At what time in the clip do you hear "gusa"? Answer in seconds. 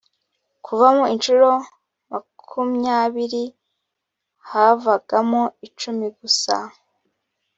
6.17-6.55